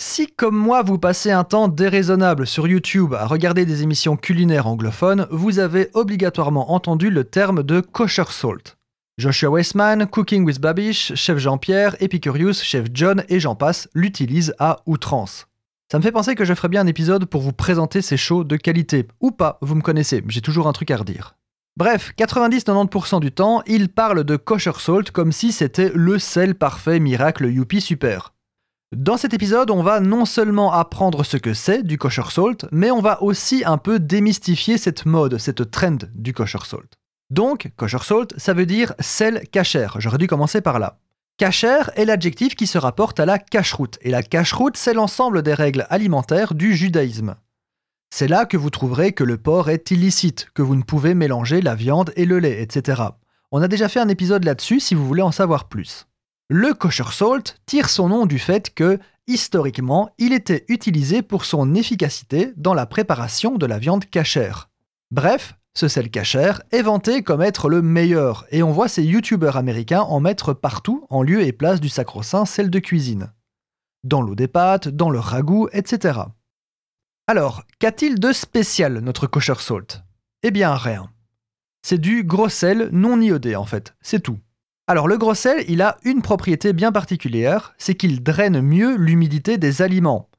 [0.00, 4.68] Si comme moi vous passez un temps déraisonnable sur YouTube à regarder des émissions culinaires
[4.68, 8.76] anglophones, vous avez obligatoirement entendu le terme de kosher salt.
[9.18, 14.82] Joshua Weissman, Cooking with Babish, Chef Jean-Pierre, Epicurious, Chef John et j'en passe l'utilisent à
[14.86, 15.48] outrance.
[15.90, 18.44] Ça me fait penser que je ferai bien un épisode pour vous présenter ces shows
[18.44, 19.08] de qualité.
[19.20, 21.34] Ou pas, vous me connaissez, j'ai toujours un truc à redire.
[21.76, 27.00] Bref, 90-90% du temps, ils parlent de kosher salt comme si c'était le sel parfait
[27.00, 28.32] miracle youpi super.
[28.96, 32.90] Dans cet épisode, on va non seulement apprendre ce que c'est du kosher salt, mais
[32.90, 36.94] on va aussi un peu démystifier cette mode, cette trend du kosher salt.
[37.28, 39.96] Donc, kosher salt, ça veut dire sel cachère.
[40.00, 41.00] J'aurais dû commencer par là.
[41.36, 45.52] Cachère est l'adjectif qui se rapporte à la cacheroute, et la cacheroute, c'est l'ensemble des
[45.52, 47.36] règles alimentaires du judaïsme.
[48.08, 51.60] C'est là que vous trouverez que le porc est illicite, que vous ne pouvez mélanger
[51.60, 53.02] la viande et le lait, etc.
[53.52, 56.07] On a déjà fait un épisode là-dessus si vous voulez en savoir plus.
[56.50, 61.74] Le kosher salt tire son nom du fait que, historiquement, il était utilisé pour son
[61.74, 64.70] efficacité dans la préparation de la viande cachère.
[65.10, 69.58] Bref, ce sel cachère est vanté comme être le meilleur, et on voit ces youtubeurs
[69.58, 73.30] américains en mettre partout en lieu et place du sacro-saint sel de cuisine.
[74.02, 76.18] Dans l'eau des pâtes, dans le ragoût, etc.
[77.26, 80.02] Alors, qu'a-t-il de spécial notre kosher salt?
[80.42, 81.10] Eh bien rien.
[81.82, 84.38] C'est du gros sel non iodé en fait, c'est tout.
[84.90, 89.58] Alors le gros sel, il a une propriété bien particulière, c'est qu'il draine mieux l'humidité
[89.58, 90.30] des aliments.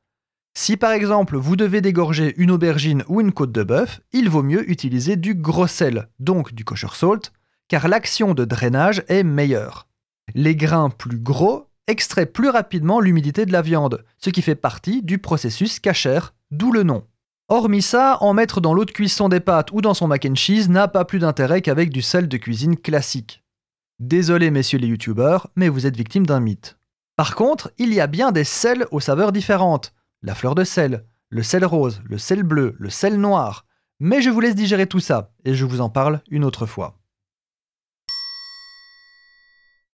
[0.58, 4.42] Si par exemple vous devez dégorger une aubergine ou une côte de bœuf, il vaut
[4.42, 7.32] mieux utiliser du gros sel, donc du kosher salt,
[7.68, 9.88] car l'action de drainage est meilleure.
[10.34, 15.04] Les grains plus gros extraient plus rapidement l'humidité de la viande, ce qui fait partie
[15.04, 17.06] du processus cachère, d'où le nom.
[17.50, 20.34] Hormis ça, en mettre dans l'eau de cuisson des pâtes ou dans son mac and
[20.34, 23.44] cheese n'a pas plus d'intérêt qu'avec du sel de cuisine classique.
[24.00, 26.78] Désolé messieurs les youtubeurs, mais vous êtes victime d'un mythe.
[27.18, 29.94] Par contre, il y a bien des sels aux saveurs différentes.
[30.22, 33.66] La fleur de sel, le sel rose, le sel bleu, le sel noir.
[34.00, 36.99] Mais je vous laisse digérer tout ça, et je vous en parle une autre fois.